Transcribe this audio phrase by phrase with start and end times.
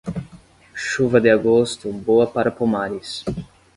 [0.73, 3.23] Chuva de agosto, boa para pomares.